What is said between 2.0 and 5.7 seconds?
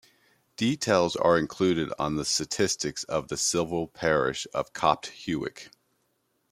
the statistics of the civil parish of Copt Hewick.